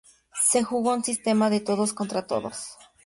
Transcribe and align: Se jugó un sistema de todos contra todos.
Se 0.49 0.63
jugó 0.63 0.95
un 0.95 1.03
sistema 1.03 1.51
de 1.51 1.59
todos 1.59 1.93
contra 1.93 2.25
todos. 2.25 2.75